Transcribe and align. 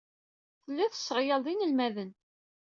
Tellid 0.63 0.91
tesseɣyaled 0.91 1.47
inelmaden. 1.53 2.11